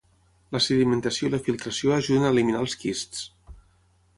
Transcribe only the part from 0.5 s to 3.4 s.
La sedimentació i la filtració ajuden a eliminar els quists.